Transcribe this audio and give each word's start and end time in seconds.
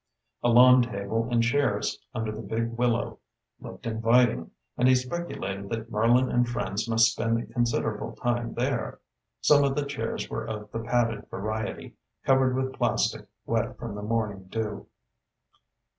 A 0.41 0.49
lawn 0.49 0.81
table 0.81 1.27
and 1.29 1.43
chairs 1.43 1.99
under 2.15 2.31
the 2.31 2.41
big 2.41 2.71
willow 2.75 3.19
looked 3.59 3.85
inviting, 3.85 4.49
and 4.75 4.87
he 4.87 4.95
speculated 4.95 5.69
that 5.69 5.91
Merlin 5.91 6.27
and 6.31 6.49
friends 6.49 6.89
must 6.89 7.11
spend 7.11 7.53
considerable 7.53 8.13
time 8.15 8.55
there. 8.55 8.99
Some 9.41 9.63
of 9.63 9.75
the 9.75 9.85
chairs 9.85 10.27
were 10.27 10.47
of 10.47 10.71
the 10.71 10.79
padded 10.79 11.29
variety, 11.29 11.97
covered 12.25 12.55
with 12.55 12.73
plastic 12.73 13.27
wet 13.45 13.77
from 13.77 13.93
the 13.93 14.01
morning 14.01 14.45
dew. 14.49 14.87